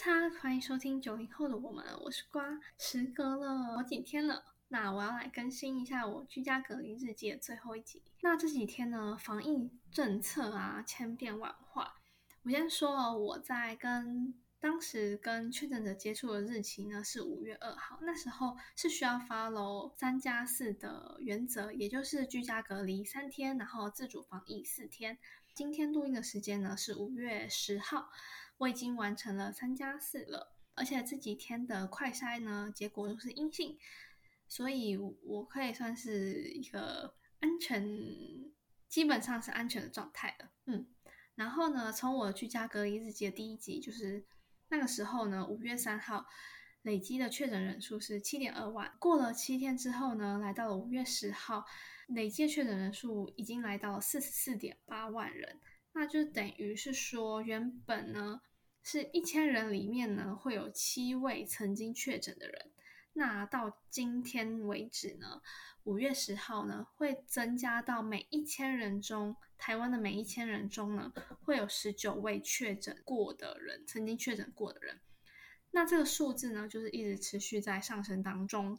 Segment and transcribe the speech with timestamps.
[0.00, 2.60] 他欢迎收听九零后的我们，我是瓜。
[2.78, 8.00] 时隔了好几天了，那我要来更新一下我居家隔离日记的最后一集。
[8.20, 11.96] 那这几天呢，防疫政策啊千变万化。
[12.44, 25.18] 我先说，我在跟当时跟确诊者接触的日期呢是五月二号，那时候是需要 follow 三加四的原则，也就是居家隔离三天，然后自主防疫四天。
[25.54, 28.10] 今天录音的时间呢是五月十号。
[28.58, 33.78] 我已经完成了三加四了，而且这几天的快筛呢，结果都是阴性，
[34.48, 37.86] 所以我可以算是一个安全，
[38.88, 40.50] 基本上是安全的状态了。
[40.66, 40.88] 嗯，
[41.36, 44.26] 然后呢，从我居家隔离日记的第一集，就是
[44.70, 46.26] 那个时候呢，五月三号
[46.82, 51.64] 累积的确诊人数是七点二万，过了七天之后呢，来到了五月十号，
[52.06, 55.58] 累计确诊人数已经来到了四十四点八万人。
[55.92, 58.40] 那就等于是说，原本呢
[58.82, 62.70] 是一千人里面呢会有七位曾经确诊的人，
[63.14, 65.42] 那到今天为止呢，
[65.84, 75.00] 五月十号呢会增加到每一千人中，台湾的每一千人中呢会有十九位确诊过的人，曾经确诊过的人，
[75.72, 78.78] 那这个数字呢就是一直持续在上升当中，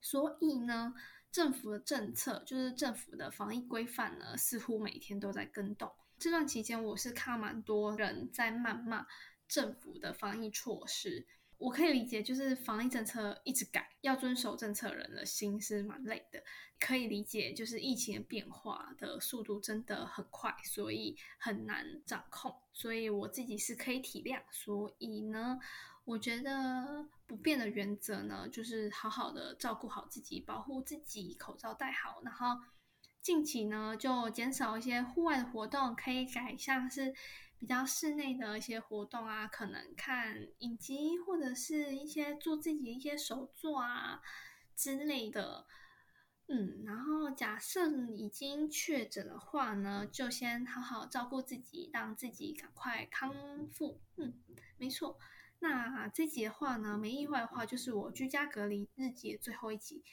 [0.00, 0.94] 所以呢。
[1.34, 5.92] 政府的政策就是政府的防疫规范呢，似乎每天都在更动。
[6.16, 9.04] 这段期间，我是看蛮多人在谩骂
[9.48, 11.26] 政府的防疫措施。
[11.58, 16.42] 我可以理解，就是防疫政策一直改，要遵守政策人的心是蛮累的。
[16.80, 22.54] 可以理解，就是疫情的变化的速度真的很快，所以很难掌控。
[22.72, 24.42] 所以我自己是可以体谅。
[24.50, 25.58] 所以呢，
[26.04, 32.20] 我觉得不变的原则呢，就是好好的照顾好自己，保护自己，口罩戴好。
[32.24, 32.60] 然后
[33.22, 37.14] 近期呢，就减少一些户外的活动，可以改像是
[37.64, 44.20] 比较室内的一些活动啊，可能看影集或者是一些做自己一些手作啊
[44.76, 45.66] 之类的。
[46.46, 53.34] 嗯，然后假设已经确诊的话呢，就先好好照顾自己，让自己赶快康
[53.72, 53.98] 复。
[54.16, 54.34] 嗯，
[54.76, 55.18] 没错。
[55.60, 60.04] 那这集的话呢，没意外的话，就是我居家隔离日记的最后一集。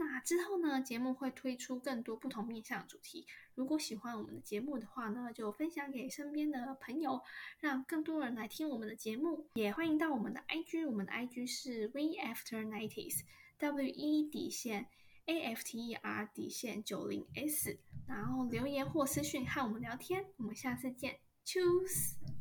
[0.00, 3.26] 那之后呢，节目会推出更多不同面向的主题。
[3.56, 7.20] 如果喜欢我们的节目的话呢，就分享给身边的朋友，
[7.58, 9.48] 让更多人来听我们的节目。
[9.54, 14.86] 也欢迎到我们的 IG，我们的 IG 是 We After Nineties，W E 底线
[15.26, 17.76] A F T E R 底线九零 S，
[18.06, 20.24] 然后留言或私讯和我们聊天。
[20.36, 22.37] 我们下次见，Cheers。